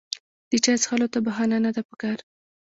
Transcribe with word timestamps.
د 0.49 0.51
چای 0.63 0.77
څښلو 0.81 1.07
ته 1.13 1.19
بهانه 1.25 1.57
نه 1.65 1.71
ده 1.75 1.81
پکار. 1.89 2.19